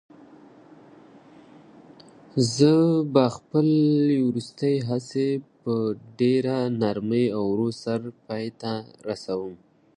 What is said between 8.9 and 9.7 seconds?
ورسوم.